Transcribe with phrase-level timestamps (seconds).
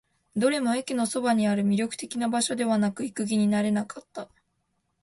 [0.35, 1.63] どれも駅のそばにある。
[1.63, 4.29] 魅力的な場所ではなく、行く気にはなれなかった。